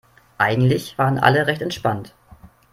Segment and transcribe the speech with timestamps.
[0.39, 2.15] Eigentlich waren alle recht entspannt.